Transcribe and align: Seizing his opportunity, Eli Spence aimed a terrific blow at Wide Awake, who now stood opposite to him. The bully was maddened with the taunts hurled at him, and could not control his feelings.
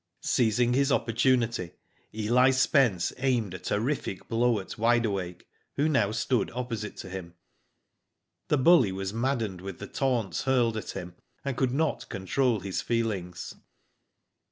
Seizing 0.23 0.73
his 0.73 0.91
opportunity, 0.91 1.73
Eli 2.11 2.49
Spence 2.49 3.13
aimed 3.17 3.53
a 3.53 3.59
terrific 3.59 4.27
blow 4.27 4.59
at 4.59 4.75
Wide 4.75 5.05
Awake, 5.05 5.47
who 5.75 5.87
now 5.87 6.11
stood 6.11 6.49
opposite 6.55 6.97
to 6.97 7.09
him. 7.11 7.35
The 8.47 8.57
bully 8.57 8.91
was 8.91 9.13
maddened 9.13 9.61
with 9.61 9.77
the 9.77 9.85
taunts 9.85 10.45
hurled 10.45 10.75
at 10.75 10.89
him, 10.97 11.13
and 11.45 11.55
could 11.55 11.69
not 11.71 12.09
control 12.09 12.61
his 12.61 12.81
feelings. 12.81 13.53